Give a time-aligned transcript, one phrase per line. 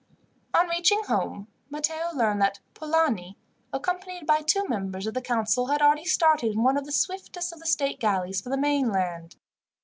[0.55, 3.37] On reaching home Matteo learned that Polani,
[3.71, 7.53] accompanied by two members of the council, had already started in one of the swiftest
[7.53, 9.35] of the state galleys for the mainland.